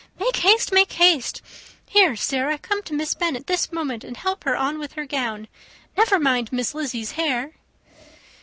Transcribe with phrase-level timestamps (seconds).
[0.19, 1.43] Make haste, make haste.
[1.87, 5.47] Here, Sarah, come to Miss Bennet this moment, and help her on with her gown.
[5.95, 7.51] Never mind Miss Lizzy's hair."